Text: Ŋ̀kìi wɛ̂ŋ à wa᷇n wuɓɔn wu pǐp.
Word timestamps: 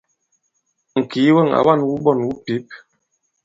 Ŋ̀kìi 0.99 1.35
wɛ̂ŋ 1.35 1.49
à 1.57 1.59
wa᷇n 1.65 1.81
wuɓɔn 1.87 2.19
wu 2.27 2.33
pǐp. 2.43 2.67